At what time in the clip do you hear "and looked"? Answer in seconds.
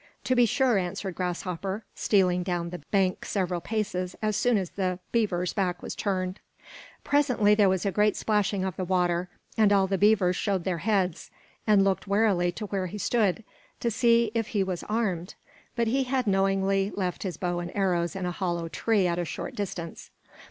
11.67-12.07